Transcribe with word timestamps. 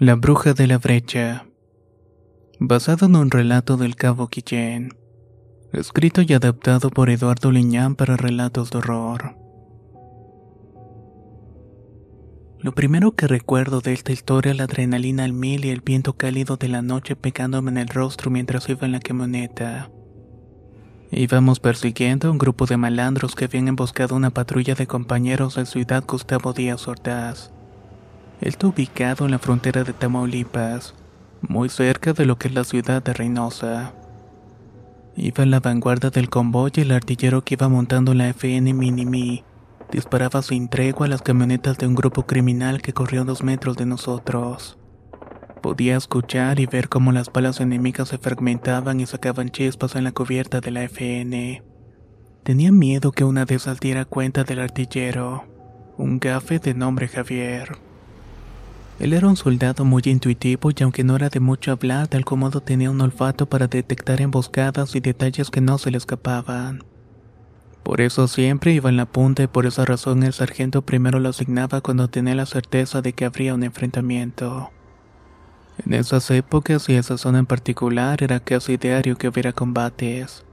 La 0.00 0.14
bruja 0.14 0.54
de 0.54 0.66
la 0.66 0.78
brecha. 0.78 1.44
Basado 2.58 3.04
en 3.04 3.16
un 3.16 3.30
relato 3.30 3.76
del 3.76 3.96
cabo 3.96 4.30
Guillén. 4.32 4.96
Escrito 5.74 6.22
y 6.22 6.32
adaptado 6.32 6.88
por 6.88 7.10
Eduardo 7.10 7.52
Liñán 7.52 7.96
para 7.96 8.16
relatos 8.16 8.70
de 8.70 8.78
horror. 8.78 9.36
Lo 12.60 12.72
primero 12.72 13.12
que 13.12 13.26
recuerdo 13.26 13.82
de 13.82 13.92
esta 13.92 14.12
historia 14.12 14.52
es 14.52 14.56
la 14.56 14.64
adrenalina 14.64 15.24
al 15.24 15.34
mil 15.34 15.66
y 15.66 15.68
el 15.68 15.82
viento 15.82 16.14
cálido 16.14 16.56
de 16.56 16.68
la 16.68 16.80
noche 16.80 17.14
pegándome 17.14 17.70
en 17.70 17.76
el 17.76 17.88
rostro 17.88 18.30
mientras 18.30 18.70
iba 18.70 18.86
en 18.86 18.92
la 18.92 19.00
camioneta. 19.00 19.90
Íbamos 21.10 21.60
persiguiendo 21.60 22.28
a 22.28 22.30
un 22.30 22.38
grupo 22.38 22.64
de 22.64 22.78
malandros 22.78 23.34
que 23.34 23.44
habían 23.44 23.68
emboscado 23.68 24.16
una 24.16 24.30
patrulla 24.30 24.74
de 24.74 24.86
compañeros 24.86 25.56
de 25.56 25.66
Ciudad 25.66 26.04
Gustavo 26.08 26.54
Díaz 26.54 26.88
Ordaz. 26.88 27.52
Está 28.40 28.68
ubicado 28.68 29.26
en 29.26 29.32
la 29.32 29.38
frontera 29.38 29.84
de 29.84 29.92
Tamaulipas, 29.92 30.94
muy 31.42 31.68
cerca 31.68 32.14
de 32.14 32.24
lo 32.24 32.38
que 32.38 32.48
es 32.48 32.54
la 32.54 32.64
ciudad 32.64 33.02
de 33.02 33.12
Reynosa. 33.12 33.92
Iba 35.14 35.42
en 35.42 35.50
la 35.50 35.60
vanguardia 35.60 36.08
del 36.08 36.30
convoy 36.30 36.72
y 36.74 36.80
el 36.80 36.92
artillero 36.92 37.42
que 37.42 37.54
iba 37.54 37.68
montando 37.68 38.14
la 38.14 38.28
FN 38.28 38.72
Minimi 38.72 39.44
disparaba 39.90 40.40
sin 40.40 40.68
tregua 40.68 41.06
a 41.06 41.08
las 41.08 41.22
camionetas 41.22 41.76
de 41.78 41.86
un 41.86 41.94
grupo 41.94 42.24
criminal 42.24 42.80
que 42.80 42.92
corrió 42.92 43.24
dos 43.24 43.42
metros 43.42 43.76
de 43.76 43.86
nosotros. 43.86 44.78
Podía 45.62 45.96
escuchar 45.96 46.60
y 46.60 46.66
ver 46.66 46.88
cómo 46.88 47.12
las 47.12 47.30
balas 47.30 47.60
enemigas 47.60 48.08
se 48.08 48.18
fragmentaban 48.18 49.00
y 49.00 49.06
sacaban 49.06 49.50
chispas 49.50 49.96
en 49.96 50.04
la 50.04 50.12
cubierta 50.12 50.60
de 50.60 50.70
la 50.70 50.84
FN. 50.84 51.62
Tenía 52.42 52.72
miedo 52.72 53.12
que 53.12 53.24
una 53.24 53.44
de 53.44 53.56
esas 53.56 53.80
diera 53.80 54.06
cuenta 54.06 54.44
del 54.44 54.60
artillero, 54.60 55.44
un 55.98 56.18
gafe 56.18 56.58
de 56.58 56.72
nombre 56.72 57.08
Javier. 57.08 57.89
Él 59.00 59.14
era 59.14 59.28
un 59.28 59.36
soldado 59.36 59.86
muy 59.86 60.02
intuitivo 60.04 60.70
y 60.76 60.82
aunque 60.82 61.04
no 61.04 61.16
era 61.16 61.30
de 61.30 61.40
mucho 61.40 61.72
hablar, 61.72 62.10
de 62.10 62.18
algún 62.18 62.40
modo 62.40 62.60
tenía 62.60 62.90
un 62.90 63.00
olfato 63.00 63.46
para 63.46 63.66
detectar 63.66 64.20
emboscadas 64.20 64.94
y 64.94 65.00
detalles 65.00 65.50
que 65.50 65.62
no 65.62 65.78
se 65.78 65.90
le 65.90 65.96
escapaban. 65.96 66.84
Por 67.82 68.02
eso 68.02 68.28
siempre 68.28 68.74
iba 68.74 68.90
en 68.90 68.98
la 68.98 69.06
punta 69.06 69.42
y 69.42 69.46
por 69.46 69.64
esa 69.64 69.86
razón 69.86 70.22
el 70.22 70.34
sargento 70.34 70.82
primero 70.82 71.18
lo 71.18 71.30
asignaba 71.30 71.80
cuando 71.80 72.08
tenía 72.08 72.34
la 72.34 72.44
certeza 72.44 73.00
de 73.00 73.14
que 73.14 73.24
habría 73.24 73.54
un 73.54 73.62
enfrentamiento. 73.62 74.70
En 75.82 75.94
esas 75.94 76.30
épocas 76.30 76.86
y 76.90 76.94
esa 76.96 77.16
zona 77.16 77.38
en 77.38 77.46
particular 77.46 78.22
era 78.22 78.40
casi 78.40 78.76
diario 78.76 79.16
que 79.16 79.28
hubiera 79.28 79.54
combates. 79.54 80.44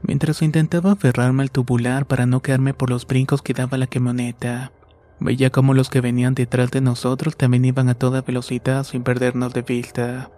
Mientras 0.00 0.40
intentaba 0.40 0.92
aferrarme 0.92 1.42
al 1.42 1.50
tubular 1.50 2.06
para 2.06 2.24
no 2.24 2.40
quedarme 2.40 2.72
por 2.72 2.88
los 2.88 3.06
brincos 3.06 3.42
que 3.42 3.52
daba 3.52 3.76
la 3.76 3.86
camioneta, 3.86 4.72
Veía 5.20 5.50
como 5.50 5.74
los 5.74 5.90
que 5.90 6.00
venían 6.00 6.34
detrás 6.34 6.70
de 6.70 6.80
nosotros 6.80 7.36
también 7.36 7.66
iban 7.66 7.90
a 7.90 7.94
toda 7.94 8.22
velocidad 8.22 8.84
sin 8.84 9.02
perdernos 9.02 9.52
de 9.52 9.60
vista. 9.60 10.30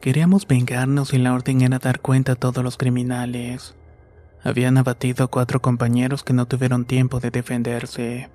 Queríamos 0.00 0.46
vengarnos 0.46 1.12
y 1.12 1.18
la 1.18 1.34
orden 1.34 1.60
era 1.60 1.78
dar 1.78 2.00
cuenta 2.00 2.32
a 2.32 2.36
todos 2.36 2.64
los 2.64 2.78
criminales. 2.78 3.74
Habían 4.42 4.78
abatido 4.78 5.24
a 5.24 5.28
cuatro 5.28 5.60
compañeros 5.60 6.22
que 6.22 6.32
no 6.32 6.46
tuvieron 6.46 6.86
tiempo 6.86 7.20
de 7.20 7.30
defenderse. 7.30 8.30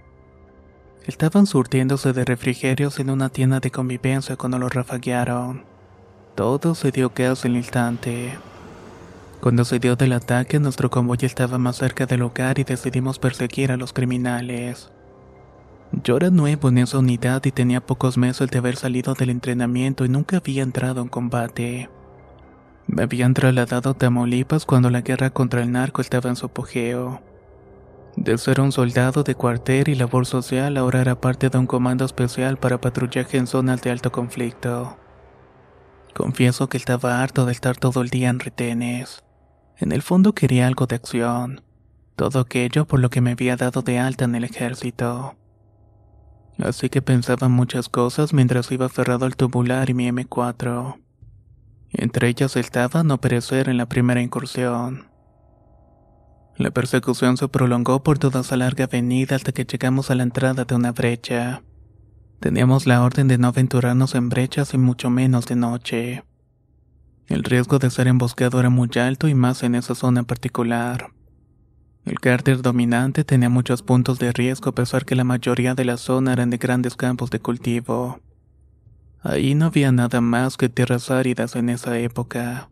Estaban 1.05 1.47
surtiéndose 1.47 2.13
de 2.13 2.25
refrigerios 2.25 2.99
en 2.99 3.09
una 3.09 3.29
tienda 3.29 3.59
de 3.59 3.71
convivencia 3.71 4.35
cuando 4.35 4.59
los 4.59 4.73
rafaguearon. 4.73 5.63
Todo 6.35 6.75
se 6.75 6.91
dio 6.91 7.11
caos 7.11 7.45
en 7.45 7.51
el 7.51 7.57
instante. 7.57 8.37
Cuando 9.41 9.65
se 9.65 9.79
dio 9.79 9.95
del 9.95 10.13
ataque, 10.13 10.59
nuestro 10.59 10.91
convoy 10.91 11.17
estaba 11.21 11.57
más 11.57 11.77
cerca 11.77 12.05
del 12.05 12.19
lugar 12.19 12.59
y 12.59 12.63
decidimos 12.63 13.17
perseguir 13.17 13.71
a 13.71 13.77
los 13.77 13.93
criminales. 13.93 14.91
Yo 15.91 16.17
era 16.17 16.29
nuevo 16.29 16.69
en 16.69 16.77
esa 16.77 16.99
unidad 16.99 17.43
y 17.45 17.51
tenía 17.51 17.81
pocos 17.81 18.17
meses 18.17 18.49
de 18.49 18.59
haber 18.59 18.75
salido 18.75 19.15
del 19.15 19.31
entrenamiento 19.31 20.05
y 20.05 20.09
nunca 20.09 20.37
había 20.37 20.61
entrado 20.61 21.01
en 21.01 21.07
combate. 21.07 21.89
Me 22.85 23.03
habían 23.03 23.33
trasladado 23.33 23.91
a 23.91 23.93
Tamaulipas 23.95 24.65
cuando 24.65 24.91
la 24.91 25.01
guerra 25.01 25.31
contra 25.31 25.61
el 25.61 25.71
narco 25.71 26.01
estaba 26.01 26.29
en 26.29 26.35
su 26.35 26.45
apogeo. 26.45 27.21
De 28.15 28.37
ser 28.37 28.61
un 28.61 28.71
soldado 28.71 29.23
de 29.23 29.35
cuartel 29.35 29.89
y 29.89 29.95
labor 29.95 30.25
social, 30.25 30.77
ahora 30.77 31.01
era 31.01 31.19
parte 31.19 31.49
de 31.49 31.57
un 31.57 31.67
comando 31.67 32.05
especial 32.05 32.57
para 32.57 32.81
patrullaje 32.81 33.37
en 33.37 33.47
zonas 33.47 33.81
de 33.81 33.91
alto 33.91 34.11
conflicto. 34.11 34.97
Confieso 36.13 36.69
que 36.69 36.77
estaba 36.77 37.23
harto 37.23 37.45
de 37.45 37.51
estar 37.51 37.77
todo 37.77 38.01
el 38.01 38.09
día 38.09 38.29
en 38.29 38.39
retenes. 38.39 39.23
En 39.77 39.91
el 39.91 40.01
fondo 40.01 40.33
quería 40.33 40.67
algo 40.67 40.85
de 40.85 40.95
acción. 40.95 41.61
Todo 42.15 42.39
aquello 42.39 42.85
por 42.85 42.99
lo 42.99 43.09
que 43.09 43.21
me 43.21 43.31
había 43.31 43.55
dado 43.55 43.81
de 43.81 43.99
alta 43.99 44.25
en 44.25 44.35
el 44.35 44.43
ejército 44.43 45.38
así 46.59 46.89
que 46.89 47.01
pensaba 47.01 47.49
muchas 47.49 47.89
cosas 47.89 48.33
mientras 48.33 48.71
iba 48.71 48.87
aferrado 48.87 49.25
al 49.25 49.35
tubular 49.35 49.89
y 49.89 49.93
mi 49.93 50.09
M4. 50.09 50.99
Entre 51.91 52.27
ellas 52.27 52.55
estaba 52.55 53.03
no 53.03 53.19
perecer 53.19 53.69
en 53.69 53.77
la 53.77 53.87
primera 53.87 54.21
incursión. 54.21 55.09
La 56.55 56.71
persecución 56.71 57.37
se 57.37 57.47
prolongó 57.47 58.03
por 58.03 58.19
toda 58.19 58.41
esa 58.41 58.57
larga 58.57 58.85
avenida 58.85 59.35
hasta 59.35 59.53
que 59.53 59.63
llegamos 59.63 60.11
a 60.11 60.15
la 60.15 60.23
entrada 60.23 60.65
de 60.65 60.75
una 60.75 60.91
brecha. 60.91 61.63
Teníamos 62.39 62.85
la 62.85 63.01
orden 63.01 63.27
de 63.27 63.37
no 63.37 63.47
aventurarnos 63.47 64.13
en 64.15 64.29
brechas 64.29 64.73
y 64.73 64.77
mucho 64.77 65.09
menos 65.09 65.45
de 65.47 65.55
noche. 65.55 66.23
El 67.27 67.43
riesgo 67.43 67.79
de 67.79 67.89
ser 67.89 68.07
emboscado 68.07 68.59
era 68.59 68.69
muy 68.69 68.89
alto 68.95 69.27
y 69.27 69.35
más 69.35 69.63
en 69.63 69.75
esa 69.75 69.95
zona 69.95 70.23
particular. 70.23 71.11
El 72.05 72.19
cárter 72.19 72.61
dominante 72.61 73.23
tenía 73.23 73.49
muchos 73.49 73.83
puntos 73.83 74.19
de 74.19 74.31
riesgo 74.31 74.69
a 74.69 74.75
pesar 74.75 75.05
que 75.05 75.15
la 75.15 75.23
mayoría 75.23 75.75
de 75.75 75.85
la 75.85 75.97
zona 75.97 76.33
eran 76.33 76.49
de 76.49 76.57
grandes 76.57 76.95
campos 76.95 77.29
de 77.29 77.39
cultivo. 77.39 78.19
Ahí 79.21 79.53
no 79.53 79.65
había 79.65 79.91
nada 79.91 80.21
más 80.21 80.57
que 80.57 80.69
tierras 80.69 81.11
áridas 81.11 81.55
en 81.55 81.69
esa 81.69 81.99
época. 81.99 82.69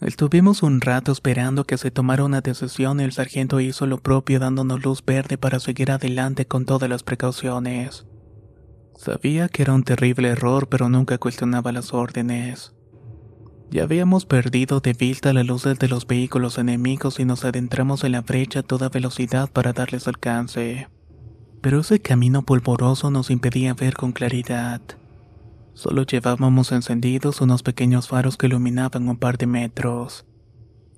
Estuvimos 0.00 0.64
un 0.64 0.80
rato 0.80 1.12
esperando 1.12 1.64
que 1.64 1.78
se 1.78 1.92
tomara 1.92 2.24
una 2.24 2.40
decisión 2.40 2.98
y 2.98 3.04
el 3.04 3.12
sargento 3.12 3.60
hizo 3.60 3.86
lo 3.86 3.98
propio 3.98 4.40
dándonos 4.40 4.82
luz 4.82 5.04
verde 5.04 5.38
para 5.38 5.60
seguir 5.60 5.92
adelante 5.92 6.44
con 6.44 6.64
todas 6.64 6.90
las 6.90 7.04
precauciones. 7.04 8.04
Sabía 8.96 9.48
que 9.48 9.62
era 9.62 9.74
un 9.74 9.84
terrible 9.84 10.28
error 10.28 10.68
pero 10.68 10.88
nunca 10.88 11.18
cuestionaba 11.18 11.70
las 11.70 11.94
órdenes. 11.94 12.74
Ya 13.72 13.84
habíamos 13.84 14.26
perdido 14.26 14.80
de 14.80 14.92
vista 14.92 15.32
las 15.32 15.46
luces 15.46 15.78
de 15.78 15.88
los 15.88 16.06
vehículos 16.06 16.58
enemigos 16.58 17.18
y 17.18 17.24
nos 17.24 17.46
adentramos 17.46 18.04
en 18.04 18.12
la 18.12 18.20
brecha 18.20 18.60
a 18.60 18.62
toda 18.62 18.90
velocidad 18.90 19.50
para 19.50 19.72
darles 19.72 20.06
alcance. 20.06 20.88
Pero 21.62 21.80
ese 21.80 21.98
camino 21.98 22.42
polvoroso 22.42 23.10
nos 23.10 23.30
impedía 23.30 23.72
ver 23.72 23.94
con 23.94 24.12
claridad. 24.12 24.82
Solo 25.72 26.02
llevábamos 26.02 26.70
encendidos 26.70 27.40
unos 27.40 27.62
pequeños 27.62 28.08
faros 28.08 28.36
que 28.36 28.44
iluminaban 28.44 29.08
un 29.08 29.16
par 29.16 29.38
de 29.38 29.46
metros. 29.46 30.26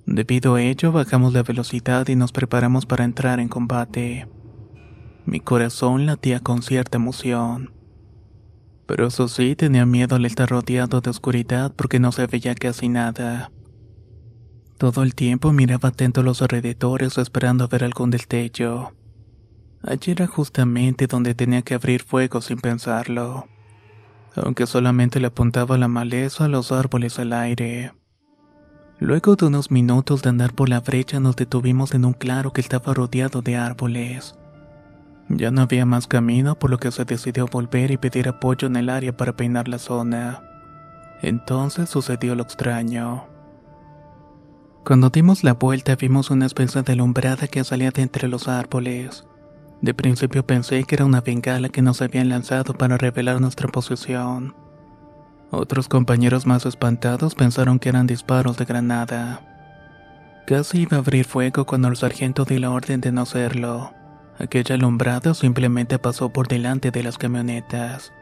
Debido 0.05 0.57
a 0.57 0.63
ello, 0.63 0.91
bajamos 0.91 1.33
la 1.33 1.45
velocidad 1.45 2.09
y 2.09 2.17
nos 2.17 2.33
preparamos 2.33 2.87
para 2.87 3.05
entrar 3.05 3.39
en 3.39 3.47
combate. 3.47 4.27
Mi 5.27 5.39
corazón 5.39 6.07
latía 6.07 6.41
con 6.41 6.61
cierta 6.61 6.97
emoción. 6.97 7.71
Pero 8.87 9.07
eso 9.07 9.29
sí, 9.29 9.57
tenía 9.57 9.87
miedo 9.87 10.17
al 10.17 10.27
estar 10.27 10.49
rodeado 10.49 11.01
de 11.01 11.11
oscuridad 11.11 11.73
porque 11.75 11.99
no 11.99 12.13
se 12.13 12.27
veía 12.27 12.55
casi 12.55 12.89
nada. 12.89 13.51
Todo 14.79 15.03
el 15.03 15.15
tiempo 15.15 15.53
miraba 15.53 15.91
atento 15.91 16.21
a 16.21 16.25
los 16.25 16.43
alrededores 16.43 17.17
esperando 17.17 17.69
ver 17.69 17.85
algún 17.85 18.11
destello. 18.11 18.93
Allí 19.83 20.13
era 20.13 20.27
justamente 20.27 21.07
donde 21.07 21.35
tenía 21.35 21.63
que 21.63 21.75
abrir 21.75 22.03
fuego 22.03 22.41
sin 22.41 22.59
pensarlo, 22.59 23.49
aunque 24.35 24.67
solamente 24.67 25.21
le 25.21 25.29
apuntaba 25.29 25.79
la 25.79 25.89
maleza 25.89 26.47
a 26.47 26.49
los 26.49 26.73
árboles 26.73 27.19
al 27.19 27.33
aire. 27.33 27.93
Luego 28.99 29.37
de 29.37 29.47
unos 29.47 29.71
minutos 29.71 30.23
de 30.23 30.31
andar 30.31 30.55
por 30.55 30.69
la 30.69 30.81
brecha 30.81 31.21
nos 31.21 31.37
detuvimos 31.37 31.95
en 31.95 32.05
un 32.05 32.15
claro 32.15 32.53
que 32.53 32.61
estaba 32.61 32.95
rodeado 32.95 33.43
de 33.43 33.57
árboles. 33.57 34.35
Ya 35.29 35.51
no 35.51 35.63
había 35.63 35.87
más 35.87 36.07
camino 36.07 36.59
por 36.59 36.71
lo 36.71 36.79
que 36.79 36.91
se 36.91 37.05
decidió 37.05 37.47
volver 37.47 37.91
y 37.91 37.97
pedir 37.97 38.29
apoyo 38.29 38.69
en 38.69 38.77
el 38.77 38.91
área 38.91 39.17
para 39.17 39.35
peinar 39.35 39.69
la 39.69 39.79
zona. 39.79 40.43
Entonces 41.23 41.89
sucedió 41.89 42.35
lo 42.35 42.43
extraño. 42.43 43.25
Cuando 44.85 45.09
dimos 45.09 45.45
la 45.45 45.55
vuelta 45.55 45.97
vimos 45.97 46.31
una 46.31 46.45
especie 46.45 46.83
de 46.83 46.93
alumbrada 46.93 47.49
que 47.49 47.65
salía 47.65 47.91
de 47.91 48.03
entre 48.03 48.29
los 48.29 48.49
árboles. 48.49 49.25
De 49.81 49.95
principio 49.95 50.47
pensé 50.47 50.85
que 50.85 50.95
era 50.95 51.07
una 51.07 51.23
bengala 51.23 51.71
que 51.71 51.81
nos 51.81 52.03
habían 52.03 52.29
lanzado 52.29 52.75
para 52.75 52.99
revelar 52.99 53.41
nuestra 53.41 53.69
posición. 53.69 54.55
Otros 55.51 55.89
compañeros 55.89 56.47
más 56.47 56.67
espantados 56.67 57.35
pensaron 57.35 57.79
que 57.79 57.89
eran 57.89 58.07
disparos 58.07 58.59
de 58.59 58.67
granada. 58.67 59.41
Casi 60.47 60.83
iba 60.83 60.99
a 60.99 61.01
abrir 61.01 61.25
fuego 61.25 61.65
cuando 61.65 61.89
el 61.89 61.97
sargento 61.97 62.45
dio 62.45 62.59
la 62.59 62.71
orden 62.71 63.01
de 63.01 63.13
no 63.13 63.23
hacerlo. 63.23 63.93
Aquella 64.39 64.75
alumbrada 64.75 65.35
simplemente 65.35 65.99
pasó 65.99 66.31
por 66.31 66.49
delante 66.49 66.91
de 66.91 67.03
las 67.03 67.19
camionetas. 67.19 68.13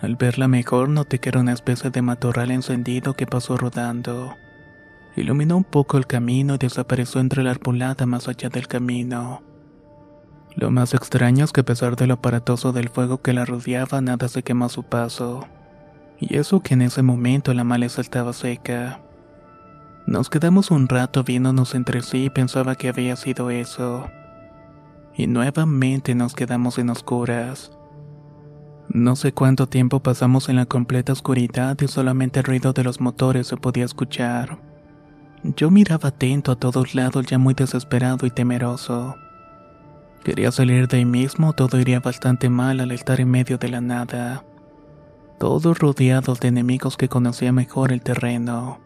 Al 0.00 0.16
verla 0.16 0.48
mejor 0.48 0.88
noté 0.88 1.18
que 1.18 1.28
era 1.28 1.40
una 1.40 1.52
especie 1.52 1.90
de 1.90 2.02
matorral 2.02 2.50
encendido 2.50 3.14
que 3.14 3.26
pasó 3.26 3.56
rodando. 3.56 4.36
Iluminó 5.14 5.56
un 5.56 5.64
poco 5.64 5.98
el 5.98 6.06
camino 6.06 6.54
y 6.54 6.58
desapareció 6.58 7.20
entre 7.20 7.42
la 7.42 7.50
arbolada 7.50 8.06
más 8.06 8.26
allá 8.26 8.48
del 8.48 8.66
camino. 8.66 9.42
Lo 10.56 10.70
más 10.70 10.94
extraño 10.94 11.44
es 11.44 11.52
que 11.52 11.60
a 11.60 11.64
pesar 11.64 11.96
de 11.96 12.06
lo 12.06 12.14
aparatoso 12.14 12.72
del 12.72 12.88
fuego 12.88 13.20
que 13.20 13.32
la 13.32 13.44
rodeaba, 13.44 14.00
nada 14.00 14.28
se 14.28 14.42
quemó 14.42 14.64
a 14.64 14.70
su 14.70 14.82
paso. 14.82 15.46
Y 16.18 16.36
eso 16.36 16.60
que 16.60 16.74
en 16.74 16.82
ese 16.82 17.02
momento 17.02 17.54
la 17.54 17.64
maleza 17.64 18.00
estaba 18.00 18.32
seca. 18.32 19.00
Nos 20.06 20.28
quedamos 20.28 20.70
un 20.70 20.88
rato 20.88 21.22
viéndonos 21.22 21.74
entre 21.74 22.02
sí 22.02 22.24
y 22.24 22.30
pensaba 22.30 22.74
que 22.74 22.88
había 22.88 23.16
sido 23.16 23.50
eso. 23.50 24.10
Y 25.16 25.26
nuevamente 25.26 26.14
nos 26.14 26.34
quedamos 26.34 26.78
en 26.78 26.90
oscuras. 26.90 27.72
No 28.88 29.14
sé 29.14 29.32
cuánto 29.32 29.68
tiempo 29.68 30.00
pasamos 30.00 30.48
en 30.48 30.56
la 30.56 30.66
completa 30.66 31.12
oscuridad 31.12 31.78
y 31.80 31.86
solamente 31.86 32.40
el 32.40 32.46
ruido 32.46 32.72
de 32.72 32.82
los 32.82 33.00
motores 33.00 33.46
se 33.46 33.56
podía 33.56 33.84
escuchar. 33.84 34.58
Yo 35.42 35.70
miraba 35.70 36.08
atento 36.08 36.52
a 36.52 36.56
todos 36.56 36.94
lados 36.94 37.24
ya 37.26 37.38
muy 37.38 37.54
desesperado 37.54 38.26
y 38.26 38.30
temeroso. 38.30 39.16
Quería 40.24 40.52
salir 40.52 40.86
de 40.88 40.98
ahí 40.98 41.04
mismo, 41.04 41.54
todo 41.54 41.78
iría 41.78 42.00
bastante 42.00 42.50
mal 42.50 42.80
al 42.80 42.90
estar 42.92 43.20
en 43.20 43.30
medio 43.30 43.56
de 43.58 43.68
la 43.68 43.80
nada. 43.80 44.44
Todos 45.38 45.78
rodeados 45.78 46.40
de 46.40 46.48
enemigos 46.48 46.96
que 46.98 47.08
conocía 47.08 47.52
mejor 47.52 47.92
el 47.92 48.02
terreno. 48.02 48.80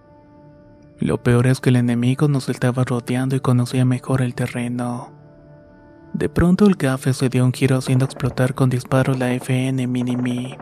Lo 1.00 1.22
peor 1.22 1.48
es 1.48 1.60
que 1.60 1.70
el 1.70 1.76
enemigo 1.76 2.28
nos 2.28 2.48
estaba 2.48 2.84
rodeando 2.84 3.34
y 3.34 3.40
conocía 3.40 3.84
mejor 3.84 4.22
el 4.22 4.34
terreno. 4.34 5.23
De 6.14 6.28
pronto 6.28 6.66
el 6.66 6.76
gafe 6.76 7.12
se 7.12 7.28
dio 7.28 7.44
un 7.44 7.52
giro 7.52 7.76
haciendo 7.76 8.04
explotar 8.04 8.54
con 8.54 8.70
disparos 8.70 9.18
la 9.18 9.32
FN 9.34 9.84
Mini-Me. 9.88 10.56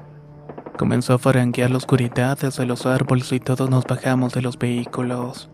Comenzó 0.78 1.12
a 1.12 1.18
faranguear 1.18 1.70
la 1.70 1.76
oscuridad 1.76 2.38
desde 2.38 2.64
los 2.64 2.86
árboles 2.86 3.30
y 3.32 3.38
todos 3.38 3.68
nos 3.68 3.84
bajamos 3.84 4.32
de 4.32 4.40
los 4.40 4.58
vehículos. 4.58 5.50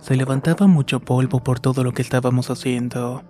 Se 0.00 0.14
levantaba 0.14 0.68
mucho 0.68 1.00
polvo 1.00 1.42
por 1.42 1.58
todo 1.58 1.82
lo 1.82 1.92
que 1.92 2.02
estábamos 2.02 2.48
haciendo 2.48 3.24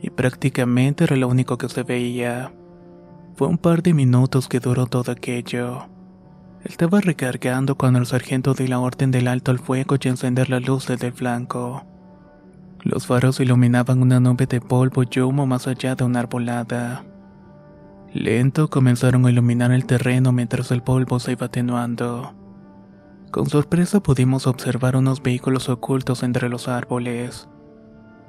y 0.00 0.10
prácticamente 0.10 1.02
era 1.02 1.16
lo 1.16 1.26
único 1.26 1.58
que 1.58 1.68
se 1.68 1.82
veía. 1.82 2.54
Fue 3.34 3.48
un 3.48 3.58
par 3.58 3.82
de 3.82 3.94
minutos 3.94 4.46
que 4.46 4.60
duró 4.60 4.86
todo 4.86 5.10
aquello. 5.10 5.88
Estaba 6.62 7.00
recargando 7.00 7.74
cuando 7.74 7.98
el 7.98 8.06
sargento 8.06 8.54
dio 8.54 8.68
la 8.68 8.78
orden 8.78 9.10
del 9.10 9.26
alto 9.26 9.50
al 9.50 9.58
fuego 9.58 9.96
y 10.00 10.08
encender 10.08 10.50
las 10.50 10.64
luces 10.64 11.00
del 11.00 11.12
flanco. 11.12 11.84
Los 12.84 13.06
faros 13.06 13.40
iluminaban 13.40 14.02
una 14.02 14.20
nube 14.20 14.44
de 14.44 14.60
polvo 14.60 15.04
y 15.10 15.20
humo 15.20 15.46
más 15.46 15.66
allá 15.66 15.94
de 15.94 16.04
una 16.04 16.20
arbolada. 16.20 17.02
Lento 18.12 18.68
comenzaron 18.68 19.24
a 19.24 19.30
iluminar 19.30 19.72
el 19.72 19.86
terreno 19.86 20.32
mientras 20.32 20.70
el 20.70 20.82
polvo 20.82 21.18
se 21.18 21.32
iba 21.32 21.46
atenuando. 21.46 22.34
Con 23.30 23.48
sorpresa 23.48 24.00
pudimos 24.00 24.46
observar 24.46 24.96
unos 24.96 25.22
vehículos 25.22 25.70
ocultos 25.70 26.22
entre 26.22 26.50
los 26.50 26.68
árboles. 26.68 27.48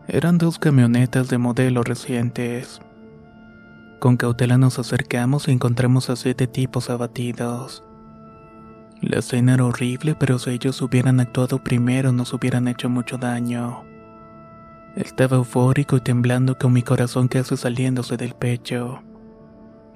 Eran 0.07 0.38
dos 0.38 0.58
camionetas 0.58 1.28
de 1.28 1.38
modelo 1.38 1.84
recientes. 1.84 2.80
Con 4.00 4.16
cautela 4.16 4.58
nos 4.58 4.80
acercamos 4.80 5.50
y 5.50 5.51
encontramos 5.51 6.10
a 6.10 6.16
siete 6.16 6.48
tipos 6.48 6.90
abatidos. 6.90 7.84
La 9.01 9.19
escena 9.19 9.56
era 9.56 9.66
horrible, 9.66 10.16
pero 10.16 10.40
si 10.40 10.51
ellos 10.51 10.81
hubieran 10.81 11.19
actuado 11.19 11.62
primero 11.62 12.13
nos 12.13 12.34
hubieran 12.34 12.69
hecho 12.69 12.90
mucho 12.90 13.18
daño. 13.18 13.84
Estaba 14.95 15.36
eufórico 15.36 15.97
y 15.97 16.00
temblando 16.00 16.57
con 16.57 16.71
mi 16.71 16.81
corazón 16.81 17.27
casi 17.27 17.57
saliéndose 17.57 18.15
del 18.15 18.33
pecho. 18.33 19.03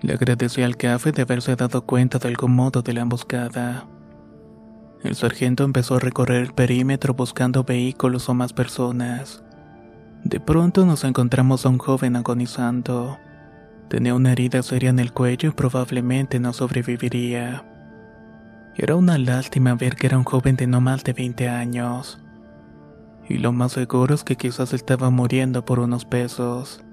Le 0.01 0.13
agradecí 0.13 0.61
al 0.61 0.75
café 0.75 1.13
de 1.13 1.21
haberse 1.21 1.55
dado 1.55 1.85
cuenta 1.85 2.19
de 2.19 2.27
algún 2.27 2.53
modo 2.53 2.81
de 2.81 2.91
la 2.91 3.01
emboscada. 3.01 3.87
El 5.01 5.15
sargento 5.15 5.63
empezó 5.63 5.95
a 5.95 5.99
recorrer 5.99 6.43
el 6.43 6.53
perímetro 6.53 7.13
buscando 7.13 7.63
vehículos 7.63 8.27
o 8.27 8.33
más 8.33 8.51
personas. 8.51 9.41
De 10.25 10.41
pronto 10.41 10.85
nos 10.85 11.05
encontramos 11.05 11.65
a 11.65 11.69
un 11.69 11.77
joven 11.77 12.17
agonizando. 12.17 13.17
Tenía 13.87 14.13
una 14.13 14.33
herida 14.33 14.61
seria 14.63 14.89
en 14.89 14.99
el 14.99 15.13
cuello 15.13 15.49
y 15.49 15.53
probablemente 15.53 16.41
no 16.41 16.51
sobreviviría. 16.51 17.65
Era 18.75 18.95
una 18.95 19.17
lástima 19.17 19.75
ver 19.75 19.95
que 19.95 20.07
era 20.07 20.17
un 20.17 20.25
joven 20.25 20.57
de 20.57 20.67
no 20.67 20.81
más 20.81 21.05
de 21.05 21.13
20 21.13 21.47
años. 21.47 22.19
Y 23.29 23.37
lo 23.37 23.53
más 23.53 23.73
seguro 23.73 24.15
es 24.15 24.23
que 24.23 24.35
quizás 24.35 24.73
estaba 24.73 25.09
muriendo 25.09 25.63
por 25.63 25.79
unos 25.79 26.03
pesos. 26.03 26.83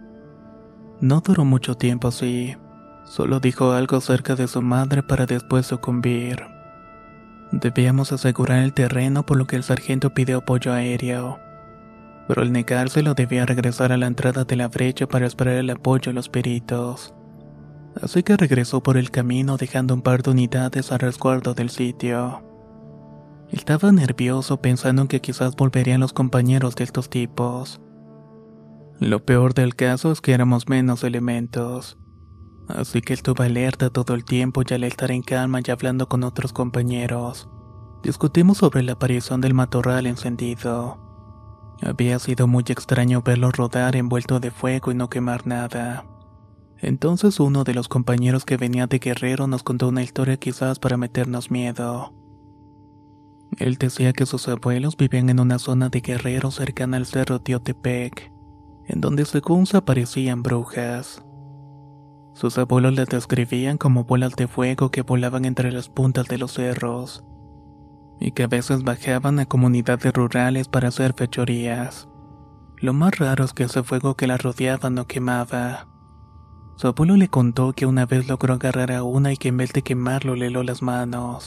No 1.01 1.21
duró 1.21 1.45
mucho 1.45 1.75
tiempo 1.75 2.09
así. 2.09 2.57
Solo 3.05 3.41
dijo 3.41 3.73
algo 3.73 4.01
cerca 4.01 4.37
de 4.37 4.47
su 4.47 4.63
madre 4.63 5.03
para 5.03 5.27
después 5.27 5.67
sucumbir. 5.67 6.43
Debíamos 7.53 8.13
asegurar 8.13 8.59
el 8.59 8.75
terreno 8.75 9.25
por 9.25 9.37
lo 9.37 9.47
que 9.47 9.57
el 9.57 9.63
sargento 9.63 10.15
pidió 10.15 10.39
apoyo 10.39 10.73
aéreo 10.73 11.39
pero 12.27 12.43
al 12.43 12.53
negárselo 12.53 13.15
debía 13.15 13.47
regresar 13.47 13.93
a 13.93 13.97
la 13.97 14.07
entrada 14.07 14.45
de 14.45 14.57
la 14.57 14.69
brecha 14.69 15.07
para 15.07 15.27
esperar 15.27 15.55
el 15.55 15.71
apoyo 15.71 16.11
de 16.11 16.15
los 16.15 16.29
peritos. 16.29 17.15
Así 18.01 18.23
que 18.23 18.37
regresó 18.37 18.83
por 18.83 18.97
el 18.97 19.11
camino 19.11 19.57
dejando 19.57 19.95
un 19.95 20.03
par 20.03 20.23
de 20.23 20.31
unidades 20.31 20.93
al 20.93 20.99
resguardo 20.99 21.55
del 21.55 21.71
sitio. 21.71 22.43
Estaba 23.51 23.93
nervioso 23.93 24.61
pensando 24.61 25.03
en 25.03 25.09
que 25.09 25.21
quizás 25.21 25.55
volverían 25.55 26.01
los 26.01 26.13
compañeros 26.13 26.75
de 26.75 26.85
estos 26.85 27.09
tipos. 27.09 27.81
Lo 28.99 29.25
peor 29.25 29.55
del 29.55 29.77
caso 29.77 30.11
es 30.11 30.21
que 30.21 30.33
éramos 30.33 30.69
menos 30.69 31.05
elementos. 31.05 31.99
Así 32.69 33.01
que 33.01 33.13
estuve 33.13 33.45
alerta 33.45 33.91
todo 33.91 34.15
el 34.15 34.25
tiempo 34.25 34.63
y 34.69 34.75
al 34.75 34.85
estar 34.85 35.13
en 35.13 35.23
calma 35.23 35.61
y 35.65 35.71
hablando 35.71 36.09
con 36.09 36.25
otros 36.25 36.53
compañeros, 36.53 37.49
discutimos 38.03 38.59
sobre 38.59 38.83
la 38.83 38.93
aparición 38.93 39.41
del 39.41 39.55
matorral 39.55 40.07
encendido. 40.07 40.99
Había 41.83 42.19
sido 42.19 42.49
muy 42.49 42.65
extraño 42.67 43.23
verlo 43.23 43.53
rodar 43.53 43.95
envuelto 43.95 44.41
de 44.41 44.51
fuego 44.51 44.91
y 44.91 44.95
no 44.95 45.09
quemar 45.09 45.47
nada. 45.47 46.05
Entonces 46.79 47.39
uno 47.39 47.65
de 47.65 47.75
los 47.75 47.89
compañeros 47.89 48.45
que 48.45 48.57
venía 48.57 48.87
de 48.87 48.99
Guerrero 48.99 49.47
nos 49.47 49.63
contó 49.63 49.89
una 49.89 50.03
historia 50.03 50.37
quizás 50.37 50.79
para 50.79 50.97
meternos 50.97 51.51
miedo. 51.51 52.13
Él 53.59 53.77
decía 53.77 54.13
que 54.13 54.27
sus 54.27 54.49
abuelos 54.49 54.97
vivían 54.97 55.31
en 55.31 55.41
una 55.41 55.59
zona 55.59 55.89
de 55.89 56.01
Guerrero 56.01 56.51
cercana 56.51 56.99
al 56.99 57.07
cerro 57.07 57.41
Teotepec, 57.41 58.31
en 58.87 59.01
donde 59.01 59.25
según 59.25 59.67
se 59.67 59.79
aparecían 59.79 60.43
brujas. 60.43 61.23
Sus 62.35 62.59
abuelos 62.59 62.95
las 62.95 63.09
describían 63.09 63.79
como 63.79 64.05
bolas 64.05 64.37
de 64.37 64.47
fuego 64.47 64.91
que 64.91 65.01
volaban 65.01 65.47
entre 65.47 65.73
las 65.73 65.89
puntas 65.89 66.27
de 66.27 66.37
los 66.37 66.53
cerros 66.53 67.25
y 68.21 68.33
que 68.33 68.43
a 68.43 68.47
veces 68.47 68.83
bajaban 68.83 69.39
a 69.39 69.47
comunidades 69.47 70.13
rurales 70.13 70.69
para 70.69 70.89
hacer 70.89 71.15
fechorías. 71.15 72.09
Lo 72.79 72.93
más 72.93 73.19
raro 73.19 73.45
es 73.45 73.55
que 73.55 73.65
ese 73.65 73.83
fuego 73.83 74.17
que 74.17 74.27
la 74.27 74.37
rodeaba 74.37 74.91
no 74.91 75.07
quemaba. 75.07 75.89
Su 76.77 76.89
abuelo 76.89 77.17
le 77.17 77.29
contó 77.29 77.73
que 77.73 77.87
una 77.87 78.05
vez 78.05 78.29
logró 78.29 78.55
agarrar 78.55 78.93
a 78.93 79.03
una 79.03 79.33
y 79.33 79.39
que 79.39 79.49
en 79.49 79.57
vez 79.57 79.73
de 79.73 79.81
quemarlo 79.81 80.35
le 80.37 80.49
heló 80.49 80.63
las 80.63 80.83
manos. 80.83 81.47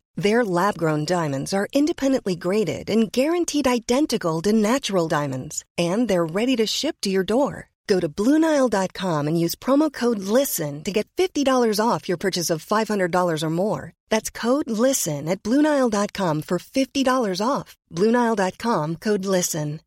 Their 0.15 0.43
lab-grown 0.45 1.05
diamonds 1.05 1.53
are 1.53 1.67
independently 1.73 2.35
graded 2.35 2.89
and 2.89 3.11
guaranteed 3.11 3.67
identical 3.67 4.41
to 4.41 4.53
natural 4.53 5.07
diamonds, 5.07 5.63
and 5.77 6.07
they're 6.07 6.25
ready 6.25 6.55
to 6.57 6.67
ship 6.67 6.97
to 7.01 7.09
your 7.09 7.23
door. 7.23 7.69
Go 7.87 7.99
to 7.99 8.07
BlueNile.com 8.07 9.27
and 9.27 9.39
use 9.39 9.55
promo 9.55 9.91
code 9.91 10.19
LISTEN 10.19 10.83
to 10.83 10.91
get 10.91 11.07
$50 11.17 11.45
off 11.79 12.07
your 12.07 12.17
purchase 12.17 12.49
of 12.49 12.65
$500 12.65 13.43
or 13.43 13.49
more. 13.49 13.91
That's 14.09 14.29
code 14.29 14.69
LISTEN 14.69 15.27
at 15.27 15.43
BlueNile.com 15.43 16.43
for 16.43 16.57
$50 16.57 17.41
off. 17.45 17.75
BlueNile.com 17.93 18.95
code 18.95 19.25
LISTEN. 19.25 19.81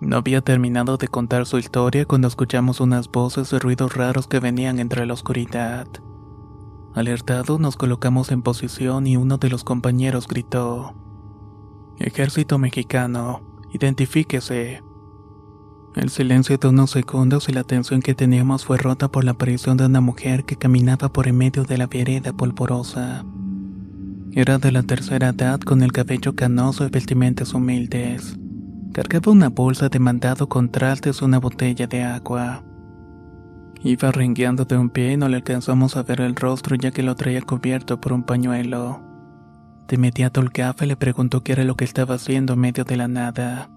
No 0.00 0.18
había 0.18 0.42
terminado 0.42 0.98
de 0.98 1.08
contar 1.08 1.46
su 1.46 1.56
historia 1.58 2.04
cuando 2.04 2.28
escuchamos 2.28 2.80
unas 2.80 3.08
voces 3.08 3.52
y 3.52 3.58
ruidos 3.58 3.94
raros 3.94 4.26
que 4.26 4.40
venían 4.40 4.78
entre 4.78 5.06
la 5.06 5.14
oscuridad. 5.14 5.86
Alertados 6.96 7.60
nos 7.60 7.76
colocamos 7.76 8.32
en 8.32 8.40
posición 8.40 9.06
y 9.06 9.18
uno 9.18 9.36
de 9.36 9.50
los 9.50 9.64
compañeros 9.64 10.26
gritó, 10.26 10.94
Ejército 11.98 12.56
mexicano, 12.56 13.42
identifíquese. 13.74 14.82
El 15.94 16.08
silencio 16.08 16.56
de 16.56 16.68
unos 16.68 16.92
segundos 16.92 17.50
y 17.50 17.52
la 17.52 17.64
tensión 17.64 18.00
que 18.00 18.14
teníamos 18.14 18.64
fue 18.64 18.78
rota 18.78 19.08
por 19.08 19.24
la 19.24 19.32
aparición 19.32 19.76
de 19.76 19.84
una 19.84 20.00
mujer 20.00 20.46
que 20.46 20.56
caminaba 20.56 21.10
por 21.10 21.28
en 21.28 21.36
medio 21.36 21.64
de 21.64 21.76
la 21.76 21.86
vereda 21.86 22.32
polvorosa. 22.32 23.26
Era 24.32 24.56
de 24.56 24.72
la 24.72 24.82
tercera 24.82 25.28
edad 25.28 25.60
con 25.60 25.82
el 25.82 25.92
cabello 25.92 26.34
canoso 26.34 26.86
y 26.86 26.88
vestimentas 26.88 27.52
humildes. 27.52 28.38
Cargaba 28.94 29.32
una 29.32 29.50
bolsa 29.50 29.90
de 29.90 29.98
mandado 29.98 30.48
con 30.48 30.70
trastes 30.70 31.20
una 31.20 31.40
botella 31.40 31.86
de 31.86 32.02
agua. 32.04 32.64
Iba 33.82 34.10
rengueando 34.10 34.64
de 34.64 34.76
un 34.76 34.90
pie 34.90 35.12
y 35.12 35.16
no 35.16 35.28
le 35.28 35.36
alcanzamos 35.36 35.96
a 35.96 36.02
ver 36.02 36.20
el 36.20 36.34
rostro 36.34 36.76
ya 36.76 36.90
que 36.90 37.02
lo 37.02 37.14
traía 37.14 37.42
cubierto 37.42 38.00
por 38.00 38.12
un 38.12 38.22
pañuelo. 38.22 39.00
De 39.88 39.96
inmediato 39.96 40.40
el 40.40 40.52
café 40.52 40.86
le 40.86 40.96
preguntó 40.96 41.42
qué 41.42 41.52
era 41.52 41.64
lo 41.64 41.76
que 41.76 41.84
estaba 41.84 42.14
haciendo 42.14 42.54
en 42.54 42.60
medio 42.60 42.84
de 42.84 42.96
la 42.96 43.08
nada. 43.08 43.70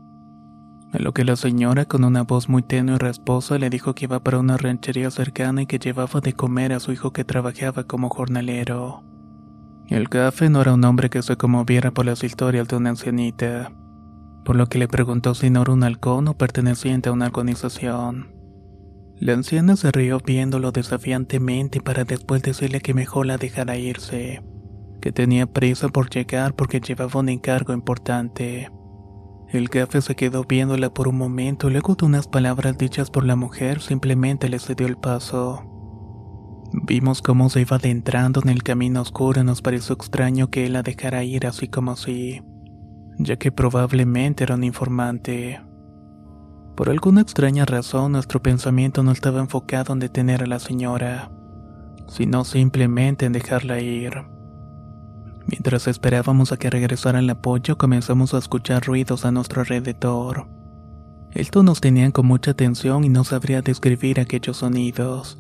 A 0.91 0.98
lo 0.98 1.13
que 1.13 1.24
la 1.24 1.36
señora, 1.36 1.86
con 1.86 2.03
una 2.03 2.24
voz 2.24 2.50
muy 2.50 2.63
tenue 2.63 2.96
y 2.96 2.98
rasposa, 2.98 3.60
le 3.60 3.70
dijo 3.70 3.94
que 3.94 4.06
iba 4.06 4.20
para 4.24 4.39
una 4.39 4.58
ranchería 4.58 5.12
cercana 5.12 5.62
y 5.62 5.65
que 5.68 5.77
llevaba 5.77 6.20
de 6.20 6.34
comer 6.34 6.74
a 6.74 6.79
su 6.79 6.91
hijo 6.91 7.13
que 7.13 7.24
trabajaba 7.24 7.84
como 7.84 8.10
jornalero. 8.10 9.03
El 9.88 10.10
café 10.10 10.50
no 10.50 10.62
era 10.62 10.74
un 10.74 10.84
hombre 10.84 11.12
que 11.12 11.22
se 11.22 11.38
conmoviera 11.38 11.91
por 11.91 12.06
las 12.06 12.24
historias 12.24 12.68
de 12.68 12.75
una 12.75 12.89
ancianita 12.89 13.72
por 14.50 14.56
lo 14.56 14.65
que 14.65 14.79
le 14.79 14.88
preguntó 14.88 15.36
si 15.36 15.51
no 15.51 15.62
era 15.62 15.74
un 15.74 15.84
halcón 15.84 16.27
o 16.27 16.34
perteneciente 16.36 17.10
a 17.10 17.12
una 17.12 17.27
organización. 17.27 18.38
La 19.19 19.33
anciana 19.33 19.75
se 19.75 19.91
rió 19.91 20.19
viéndolo 20.25 20.71
desafiantemente 20.71 21.81
para 21.81 22.05
después 22.05 22.41
decirle 22.41 22.79
que 22.79 22.93
mejor 22.93 23.25
la 23.25 23.38
dejara 23.38 23.77
irse, 23.77 24.41
que 25.01 25.11
tenía 25.11 25.45
prisa 25.45 25.89
por 25.89 26.09
llegar 26.09 26.55
porque 26.55 26.79
llevaba 26.79 27.19
un 27.19 27.29
encargo 27.29 27.73
importante. 27.73 28.69
El 29.49 29.69
café 29.69 30.01
se 30.01 30.15
quedó 30.15 30.43
viéndola 30.43 30.93
por 30.93 31.07
un 31.07 31.17
momento 31.17 31.69
y 31.69 31.73
luego 31.73 31.95
de 31.95 32.05
unas 32.05 32.27
palabras 32.27 32.77
dichas 32.77 33.09
por 33.09 33.25
la 33.25 33.35
mujer 33.35 33.81
simplemente 33.81 34.47
le 34.47 34.59
cedió 34.59 34.88
el 34.88 34.97
paso. 34.97 35.63
Vimos 36.88 37.21
cómo 37.21 37.49
se 37.49 37.61
iba 37.61 37.77
adentrando 37.77 38.41
en 38.43 38.49
el 38.49 38.63
camino 38.63 39.01
oscuro 39.01 39.41
y 39.41 39.43
nos 39.43 39.61
pareció 39.61 39.95
extraño 39.95 40.49
que 40.49 40.67
él 40.67 40.73
la 40.73 40.83
dejara 40.83 41.23
ir 41.23 41.47
así 41.47 41.67
como 41.67 41.91
así 41.91 42.41
ya 43.19 43.35
que 43.35 43.51
probablemente 43.51 44.45
era 44.45 44.55
un 44.55 44.63
informante. 44.63 45.61
Por 46.79 46.89
alguna 46.89 47.19
extraña 47.19 47.65
razón 47.65 48.13
nuestro 48.13 48.41
pensamiento 48.41 49.03
no 49.03 49.12
estaba 49.12 49.41
enfocado 49.41 49.91
en 49.91 50.00
detener 50.00 50.43
a 50.43 50.48
la 50.48 50.59
señora, 50.59 51.29
sino 52.07 52.45
simplemente 52.45 53.25
en 53.25 53.33
dejarla 53.33 53.81
ir. 53.81 54.13
Mientras 55.45 55.89
esperábamos 55.89 56.53
a 56.53 56.57
que 56.57 56.69
regresara 56.69 57.19
el 57.19 57.29
apoyo, 57.29 57.77
comenzamos 57.77 58.33
a 58.33 58.38
escuchar 58.38 58.86
ruidos 58.86 59.25
a 59.25 59.31
nuestro 59.33 59.59
alrededor. 59.59 60.48
Estos 61.33 61.65
nos 61.65 61.81
tenían 61.81 62.13
con 62.13 62.27
mucha 62.27 62.51
atención 62.51 63.03
y 63.03 63.09
no 63.09 63.25
sabría 63.25 63.62
describir 63.62 64.21
aquellos 64.21 64.55
sonidos. 64.55 65.38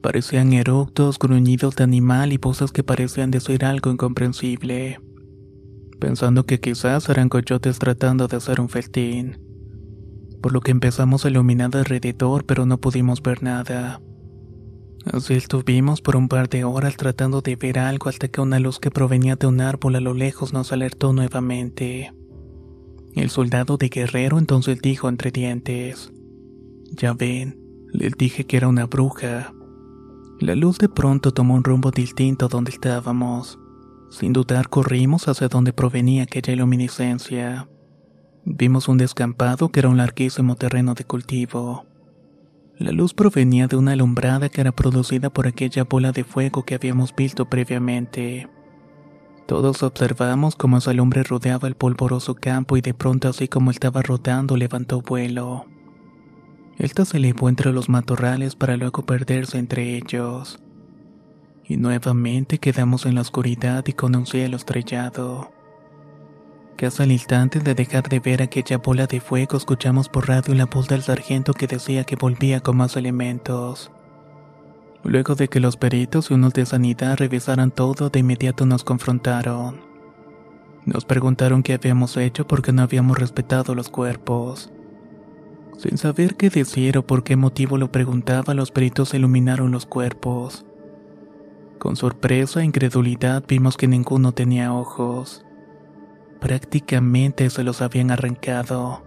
Parecían 0.00 0.54
eructos, 0.54 1.18
gruñidos 1.18 1.76
de 1.76 1.84
animal 1.84 2.32
y 2.32 2.38
voces 2.38 2.72
que 2.72 2.82
parecían 2.82 3.30
decir 3.30 3.62
algo 3.62 3.90
incomprensible 3.90 5.00
pensando 6.00 6.46
que 6.46 6.60
quizás 6.60 7.10
eran 7.10 7.28
coyotes 7.28 7.78
tratando 7.78 8.26
de 8.26 8.38
hacer 8.38 8.58
un 8.58 8.70
festín. 8.70 9.49
Por 10.40 10.52
lo 10.52 10.60
que 10.60 10.70
empezamos 10.70 11.24
a 11.24 11.30
iluminar 11.30 11.70
alrededor, 11.74 12.44
pero 12.44 12.66
no 12.66 12.78
pudimos 12.78 13.22
ver 13.22 13.42
nada. 13.42 14.00
Así 15.04 15.34
estuvimos 15.34 16.02
por 16.02 16.16
un 16.16 16.28
par 16.28 16.48
de 16.48 16.64
horas 16.64 16.96
tratando 16.96 17.40
de 17.40 17.56
ver 17.56 17.78
algo 17.78 18.08
hasta 18.08 18.28
que 18.28 18.40
una 18.40 18.60
luz 18.60 18.78
que 18.78 18.90
provenía 18.90 19.36
de 19.36 19.46
un 19.46 19.60
árbol 19.60 19.96
a 19.96 20.00
lo 20.00 20.14
lejos 20.14 20.52
nos 20.52 20.72
alertó 20.72 21.12
nuevamente. 21.12 22.12
El 23.14 23.30
soldado 23.30 23.76
de 23.76 23.88
guerrero 23.88 24.38
entonces 24.38 24.80
dijo 24.80 25.08
entre 25.08 25.30
dientes, 25.30 26.12
Ya 26.92 27.14
ven, 27.14 27.58
les 27.92 28.12
dije 28.12 28.44
que 28.44 28.56
era 28.58 28.68
una 28.68 28.86
bruja. 28.86 29.52
La 30.38 30.54
luz 30.54 30.78
de 30.78 30.88
pronto 30.88 31.32
tomó 31.32 31.54
un 31.54 31.64
rumbo 31.64 31.90
distinto 31.90 32.48
donde 32.48 32.70
estábamos. 32.70 33.58
Sin 34.10 34.32
dudar 34.32 34.68
corrimos 34.68 35.28
hacia 35.28 35.48
donde 35.48 35.72
provenía 35.72 36.24
aquella 36.24 36.52
iluminiscencia. 36.52 37.68
Vimos 38.44 38.88
un 38.88 38.98
descampado 38.98 39.68
que 39.68 39.80
era 39.80 39.88
un 39.88 39.96
larguísimo 39.96 40.56
terreno 40.56 40.94
de 40.94 41.04
cultivo. 41.04 41.84
La 42.78 42.92
luz 42.92 43.12
provenía 43.12 43.66
de 43.66 43.76
una 43.76 43.92
alumbrada 43.92 44.48
que 44.48 44.60
era 44.60 44.72
producida 44.72 45.30
por 45.30 45.46
aquella 45.46 45.84
bola 45.84 46.12
de 46.12 46.24
fuego 46.24 46.64
que 46.64 46.74
habíamos 46.74 47.14
visto 47.14 47.48
previamente. 47.48 48.48
Todos 49.46 49.82
observamos 49.82 50.56
cómo 50.56 50.78
esa 50.78 50.92
lumbre 50.92 51.22
rodeaba 51.22 51.68
el 51.68 51.74
polvoroso 51.74 52.34
campo 52.34 52.76
y 52.76 52.80
de 52.80 52.94
pronto 52.94 53.28
así 53.28 53.48
como 53.48 53.70
estaba 53.70 54.00
rodando 54.00 54.56
levantó 54.56 55.02
vuelo. 55.02 55.66
Esta 56.78 57.04
se 57.04 57.18
elevó 57.18 57.48
entre 57.48 57.72
los 57.72 57.88
matorrales 57.88 58.56
para 58.56 58.76
luego 58.76 59.04
perderse 59.04 59.58
entre 59.58 59.96
ellos 59.96 60.60
y 61.70 61.76
nuevamente 61.76 62.58
quedamos 62.58 63.06
en 63.06 63.14
la 63.14 63.20
oscuridad 63.20 63.84
y 63.86 63.92
con 63.92 64.16
un 64.16 64.26
cielo 64.26 64.56
estrellado. 64.56 65.52
Casi 66.76 67.02
al 67.02 67.12
instante 67.12 67.60
de 67.60 67.74
dejar 67.74 68.08
de 68.08 68.20
ver 68.20 68.42
aquella 68.42 68.78
bola 68.78 69.06
de 69.06 69.20
fuego 69.20 69.56
escuchamos 69.56 70.08
por 70.08 70.28
radio 70.28 70.54
la 70.54 70.66
voz 70.66 70.88
del 70.88 71.02
sargento 71.02 71.52
que 71.52 71.66
decía 71.66 72.04
que 72.04 72.16
volvía 72.16 72.60
con 72.60 72.78
más 72.78 72.96
elementos. 72.96 73.90
Luego 75.02 75.34
de 75.34 75.48
que 75.48 75.60
los 75.60 75.76
peritos 75.76 76.30
y 76.30 76.34
unos 76.34 76.52
de 76.52 76.66
sanidad 76.66 77.16
revisaran 77.16 77.70
todo, 77.70 78.10
de 78.10 78.20
inmediato 78.20 78.66
nos 78.66 78.84
confrontaron. 78.84 79.80
Nos 80.84 81.04
preguntaron 81.04 81.62
qué 81.62 81.74
habíamos 81.74 82.16
hecho 82.16 82.46
porque 82.46 82.72
no 82.72 82.82
habíamos 82.82 83.18
respetado 83.18 83.74
los 83.74 83.88
cuerpos. 83.88 84.70
Sin 85.78 85.96
saber 85.96 86.36
qué 86.36 86.50
decir 86.50 86.98
o 86.98 87.06
por 87.06 87.24
qué 87.24 87.36
motivo 87.36 87.78
lo 87.78 87.90
preguntaba, 87.90 88.52
los 88.54 88.70
peritos 88.70 89.14
iluminaron 89.14 89.70
los 89.70 89.86
cuerpos. 89.86 90.66
Con 91.78 91.96
sorpresa 91.96 92.60
e 92.60 92.64
incredulidad 92.64 93.42
vimos 93.48 93.78
que 93.78 93.88
ninguno 93.88 94.32
tenía 94.32 94.74
ojos. 94.74 95.46
Prácticamente 96.40 97.50
se 97.50 97.62
los 97.64 97.82
habían 97.82 98.10
arrancado. 98.10 99.04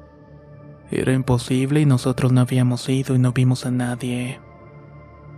Era 0.91 1.13
imposible 1.13 1.81
y 1.81 1.85
nosotros 1.85 2.31
no 2.31 2.41
habíamos 2.41 2.87
ido 2.87 3.15
y 3.15 3.19
no 3.19 3.31
vimos 3.31 3.65
a 3.65 3.71
nadie. 3.71 4.39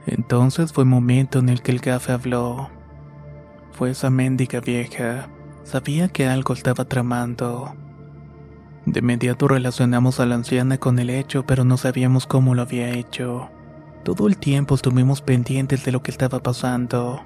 Entonces 0.05 0.73
fue 0.73 0.85
momento 0.85 1.39
en 1.39 1.49
el 1.49 1.61
que 1.61 1.71
el 1.71 1.79
gafe 1.79 2.11
habló. 2.11 2.69
Fue 3.71 3.91
esa 3.91 4.09
mendiga 4.09 4.59
vieja. 4.59 5.29
Sabía 5.63 6.09
que 6.09 6.27
algo 6.27 6.53
estaba 6.53 6.85
tramando. 6.85 7.73
De 8.85 8.99
inmediato 8.99 9.47
relacionamos 9.47 10.19
a 10.19 10.25
la 10.25 10.35
anciana 10.35 10.77
con 10.77 10.99
el 10.99 11.09
hecho, 11.09 11.45
pero 11.45 11.63
no 11.63 11.77
sabíamos 11.77 12.27
cómo 12.27 12.53
lo 12.53 12.61
había 12.61 12.89
hecho. 12.91 13.49
Todo 14.03 14.27
el 14.27 14.37
tiempo 14.37 14.75
estuvimos 14.75 15.21
pendientes 15.21 15.83
de 15.83 15.91
lo 15.91 16.03
que 16.03 16.11
estaba 16.11 16.39
pasando. 16.39 17.23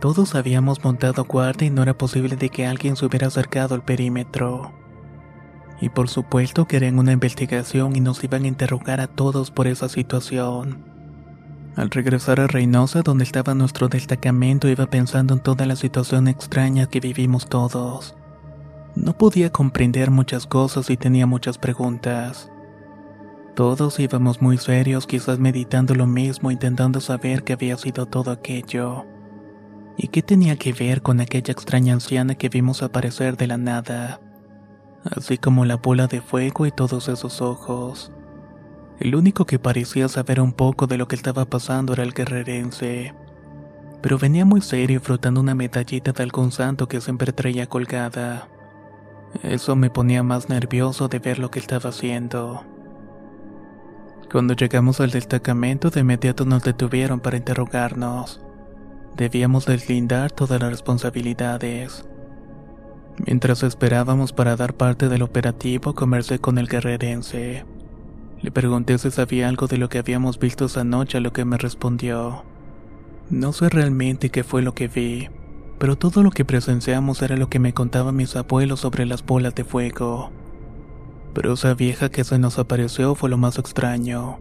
Todos 0.00 0.36
habíamos 0.36 0.84
montado 0.84 1.24
guardia 1.24 1.66
y 1.66 1.70
no 1.70 1.82
era 1.82 1.98
posible 1.98 2.36
de 2.36 2.50
que 2.50 2.66
alguien 2.66 2.94
se 2.94 3.04
hubiera 3.04 3.26
acercado 3.26 3.74
al 3.74 3.82
perímetro. 3.82 4.72
Y 5.80 5.88
por 5.88 6.08
supuesto 6.08 6.66
que 6.66 6.76
querían 6.76 7.00
una 7.00 7.12
investigación 7.12 7.96
y 7.96 8.00
nos 8.00 8.22
iban 8.22 8.44
a 8.44 8.48
interrogar 8.48 9.00
a 9.00 9.08
todos 9.08 9.50
por 9.50 9.66
esa 9.66 9.88
situación. 9.88 10.84
Al 11.74 11.90
regresar 11.90 12.40
a 12.40 12.46
Reynosa, 12.46 13.02
donde 13.02 13.24
estaba 13.24 13.54
nuestro 13.54 13.88
destacamento, 13.88 14.68
iba 14.68 14.86
pensando 14.86 15.34
en 15.34 15.40
toda 15.40 15.66
la 15.66 15.76
situación 15.76 16.28
extraña 16.28 16.86
que 16.86 17.00
vivimos 17.00 17.48
todos. 17.48 18.16
No 18.94 19.16
podía 19.16 19.50
comprender 19.50 20.10
muchas 20.10 20.46
cosas 20.46 20.90
y 20.90 20.96
tenía 20.96 21.26
muchas 21.26 21.58
preguntas. 21.58 22.50
Todos 23.56 23.98
íbamos 23.98 24.40
muy 24.40 24.58
serios, 24.58 25.08
quizás 25.08 25.40
meditando 25.40 25.94
lo 25.96 26.06
mismo, 26.06 26.52
intentando 26.52 27.00
saber 27.00 27.42
qué 27.42 27.54
había 27.54 27.76
sido 27.76 28.06
todo 28.06 28.30
aquello. 28.30 29.04
¿Y 30.00 30.08
qué 30.08 30.22
tenía 30.22 30.54
que 30.54 30.72
ver 30.72 31.02
con 31.02 31.20
aquella 31.20 31.50
extraña 31.50 31.92
anciana 31.92 32.36
que 32.36 32.48
vimos 32.48 32.84
aparecer 32.84 33.36
de 33.36 33.48
la 33.48 33.58
nada? 33.58 34.20
Así 35.04 35.38
como 35.38 35.64
la 35.64 35.74
bola 35.74 36.06
de 36.06 36.20
fuego 36.20 36.66
y 36.66 36.70
todos 36.70 37.08
esos 37.08 37.40
ojos. 37.42 38.12
El 39.00 39.16
único 39.16 39.44
que 39.44 39.58
parecía 39.58 40.06
saber 40.06 40.40
un 40.40 40.52
poco 40.52 40.86
de 40.86 40.98
lo 40.98 41.08
que 41.08 41.16
estaba 41.16 41.46
pasando 41.46 41.94
era 41.94 42.04
el 42.04 42.14
guerrerense. 42.14 43.12
Pero 44.00 44.18
venía 44.18 44.44
muy 44.44 44.60
serio 44.60 45.00
frotando 45.00 45.40
una 45.40 45.56
medallita 45.56 46.12
de 46.12 46.22
algún 46.22 46.52
santo 46.52 46.86
que 46.86 47.00
siempre 47.00 47.32
traía 47.32 47.66
colgada. 47.66 48.48
Eso 49.42 49.74
me 49.74 49.90
ponía 49.90 50.22
más 50.22 50.48
nervioso 50.48 51.08
de 51.08 51.18
ver 51.18 51.40
lo 51.40 51.50
que 51.50 51.58
estaba 51.58 51.90
haciendo. 51.90 52.64
Cuando 54.30 54.54
llegamos 54.54 55.00
al 55.00 55.10
destacamento, 55.10 55.90
de 55.90 56.00
inmediato 56.00 56.44
nos 56.44 56.62
detuvieron 56.62 57.18
para 57.18 57.36
interrogarnos. 57.36 58.40
Debíamos 59.18 59.66
deslindar 59.66 60.30
todas 60.30 60.60
las 60.60 60.70
responsabilidades. 60.70 62.08
Mientras 63.26 63.64
esperábamos 63.64 64.32
para 64.32 64.54
dar 64.54 64.74
parte 64.74 65.08
del 65.08 65.22
operativo, 65.22 65.92
conversé 65.92 66.38
con 66.38 66.56
el 66.56 66.68
guerrerense. 66.68 67.64
Le 68.40 68.52
pregunté 68.52 68.96
si 68.96 69.10
sabía 69.10 69.48
algo 69.48 69.66
de 69.66 69.76
lo 69.76 69.88
que 69.88 69.98
habíamos 69.98 70.38
visto 70.38 70.66
esa 70.66 70.84
noche, 70.84 71.18
a 71.18 71.20
lo 71.20 71.32
que 71.32 71.44
me 71.44 71.58
respondió. 71.58 72.44
No 73.28 73.52
sé 73.52 73.68
realmente 73.68 74.30
qué 74.30 74.44
fue 74.44 74.62
lo 74.62 74.72
que 74.72 74.86
vi, 74.86 75.28
pero 75.80 75.98
todo 75.98 76.22
lo 76.22 76.30
que 76.30 76.44
presenciamos 76.44 77.20
era 77.20 77.36
lo 77.36 77.50
que 77.50 77.58
me 77.58 77.74
contaban 77.74 78.14
mis 78.14 78.36
abuelos 78.36 78.78
sobre 78.78 79.04
las 79.04 79.26
bolas 79.26 79.52
de 79.56 79.64
fuego. 79.64 80.30
Pero 81.34 81.54
esa 81.54 81.74
vieja 81.74 82.08
que 82.08 82.22
se 82.22 82.38
nos 82.38 82.60
apareció 82.60 83.16
fue 83.16 83.30
lo 83.30 83.36
más 83.36 83.58
extraño. 83.58 84.38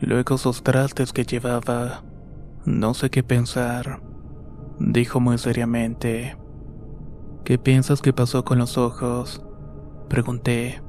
Luego 0.00 0.34
esos 0.34 0.64
trastes 0.64 1.12
que 1.12 1.24
llevaba. 1.24 2.02
No 2.66 2.94
sé 2.94 3.10
qué 3.10 3.22
pensar. 3.22 4.02
Dijo 4.80 5.20
muy 5.20 5.38
seriamente. 5.38 6.36
¿Qué 7.44 7.58
piensas 7.58 8.02
que 8.02 8.12
pasó 8.12 8.44
con 8.44 8.58
los 8.58 8.76
ojos? 8.76 9.40
Pregunté. 10.08 10.82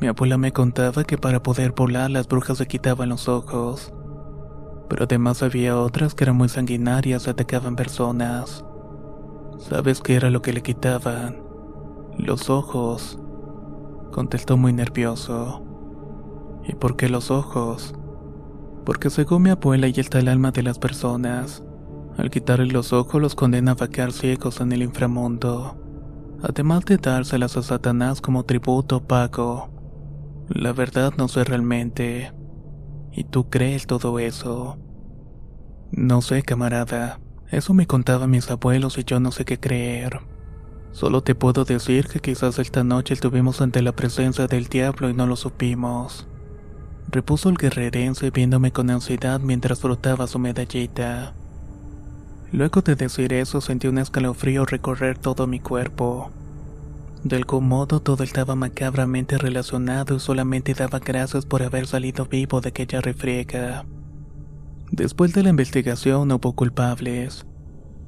Mi 0.00 0.06
abuela 0.06 0.38
me 0.38 0.52
contaba 0.52 1.04
que 1.04 1.18
para 1.18 1.42
poder 1.42 1.72
volar 1.72 2.10
las 2.10 2.26
brujas 2.26 2.56
se 2.56 2.66
quitaban 2.66 3.10
los 3.10 3.28
ojos. 3.28 3.92
Pero 4.88 5.04
además 5.04 5.42
había 5.42 5.78
otras 5.78 6.14
que 6.14 6.24
eran 6.24 6.36
muy 6.36 6.48
sanguinarias 6.48 7.26
y 7.26 7.30
atacaban 7.30 7.76
personas. 7.76 8.64
¿Sabes 9.58 10.00
qué 10.00 10.14
era 10.14 10.30
lo 10.30 10.40
que 10.40 10.54
le 10.54 10.62
quitaban? 10.62 11.36
Los 12.16 12.48
ojos. 12.48 13.18
Contestó 14.10 14.56
muy 14.56 14.72
nervioso. 14.72 15.62
¿Y 16.64 16.74
por 16.76 16.96
qué 16.96 17.10
los 17.10 17.30
ojos? 17.30 17.94
Porque 18.86 19.10
según 19.10 19.42
mi 19.42 19.50
abuela 19.50 19.88
y 19.88 19.94
está 19.96 20.20
el 20.20 20.28
alma 20.28 20.52
de 20.52 20.62
las 20.62 20.78
personas. 20.78 21.64
Al 22.16 22.30
quitarle 22.30 22.66
los 22.66 22.92
ojos 22.92 23.20
los 23.20 23.34
condena 23.34 23.72
a 23.72 23.74
vaquear 23.74 24.12
ciegos 24.12 24.60
en 24.60 24.72
el 24.72 24.82
inframundo, 24.82 25.76
además 26.40 26.84
de 26.84 26.96
dárselas 26.96 27.56
a 27.56 27.62
Satanás 27.62 28.20
como 28.20 28.44
tributo 28.44 29.02
pago. 29.02 29.68
La 30.48 30.72
verdad 30.72 31.12
no 31.18 31.26
sé 31.26 31.42
realmente. 31.42 32.32
¿Y 33.12 33.24
tú 33.24 33.50
crees 33.50 33.88
todo 33.88 34.20
eso? 34.20 34.78
No 35.90 36.22
sé, 36.22 36.42
camarada. 36.42 37.18
Eso 37.50 37.74
me 37.74 37.88
contaban 37.88 38.30
mis 38.30 38.50
abuelos 38.50 38.98
y 38.98 39.04
yo 39.04 39.18
no 39.18 39.32
sé 39.32 39.44
qué 39.44 39.58
creer. 39.58 40.20
Solo 40.92 41.22
te 41.22 41.34
puedo 41.34 41.64
decir 41.64 42.06
que 42.06 42.20
quizás 42.20 42.60
esta 42.60 42.84
noche 42.84 43.14
estuvimos 43.14 43.60
ante 43.60 43.82
la 43.82 43.92
presencia 43.92 44.46
del 44.46 44.68
diablo 44.68 45.10
y 45.10 45.14
no 45.14 45.26
lo 45.26 45.34
supimos. 45.34 46.28
Repuso 47.08 47.48
el 47.48 47.56
guerrerense 47.56 48.30
viéndome 48.30 48.72
con 48.72 48.90
ansiedad 48.90 49.40
mientras 49.40 49.80
frotaba 49.80 50.26
su 50.26 50.38
medallita. 50.38 51.34
Luego 52.52 52.82
de 52.82 52.94
decir 52.96 53.32
eso 53.32 53.60
sentí 53.60 53.86
un 53.86 53.98
escalofrío 53.98 54.64
recorrer 54.64 55.18
todo 55.18 55.46
mi 55.46 55.60
cuerpo. 55.60 56.30
De 57.22 57.36
algún 57.36 57.68
modo 57.68 58.00
todo 58.00 58.22
estaba 58.22 58.54
macabramente 58.54 59.36
relacionado 59.38 60.16
y 60.16 60.20
solamente 60.20 60.74
daba 60.74 60.98
gracias 60.98 61.44
por 61.44 61.62
haber 61.62 61.86
salido 61.86 62.26
vivo 62.26 62.60
de 62.60 62.68
aquella 62.68 63.00
refriega. 63.00 63.84
Después 64.90 65.32
de 65.32 65.42
la 65.42 65.50
investigación 65.50 66.28
no 66.28 66.36
hubo 66.36 66.54
culpables. 66.54 67.44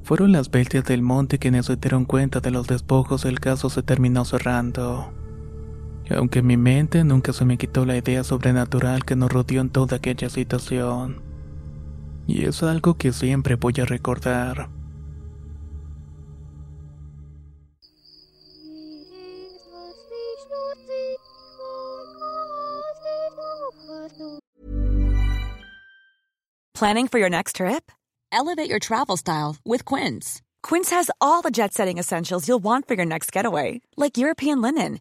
Fueron 0.05 0.33
las 0.33 0.51
bestias 0.51 0.85
del 0.85 1.03
monte 1.03 1.39
quienes 1.39 1.67
se 1.67 1.77
dieron 1.77 2.05
cuenta 2.05 2.41
de 2.41 2.51
los 2.51 2.67
despojos 2.67 3.25
y 3.25 3.29
el 3.29 3.41
caso 3.41 3.69
se 3.71 3.83
terminó 3.83 4.25
cerrando. 4.25 5.13
Aunque 6.17 6.43
mi 6.43 6.57
mente 6.57 7.05
nunca 7.05 7.33
se 7.33 7.45
me 7.45 7.59
quitó 7.59 7.85
la 7.85 7.97
idea 7.97 8.25
sobrenatural 8.25 9.05
que 9.05 9.17
nos 9.17 9.31
rodeó 9.31 9.61
en 9.61 9.71
toda 9.71 9.97
aquella 9.97 10.31
situación 10.31 11.29
y 12.29 12.45
es 12.45 12.63
algo 12.63 12.95
que 12.95 13.13
siempre 13.13 13.57
voy 13.57 13.75
a 13.81 13.87
recordar. 13.87 14.69
Planning 26.75 27.09
for 27.09 27.19
your 27.19 27.31
next 27.31 27.57
trip? 27.57 27.91
Elevate 28.31 28.71
your 28.71 28.79
travel 28.79 29.17
style 29.17 29.57
with 29.65 29.85
Quince. 29.85 30.43
Quince 30.63 30.91
has 30.91 31.11
all 31.21 31.43
the 31.43 31.51
jet 31.51 31.73
setting 31.75 31.99
essentials 31.99 32.47
you'll 32.47 32.63
want 32.63 32.87
for 32.87 32.95
your 32.95 33.07
next 33.07 33.33
getaway, 33.33 33.81
like 33.97 34.17
European 34.17 34.61
linen, 34.61 35.01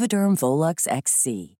Volux 0.35 0.87
XC. 0.87 1.60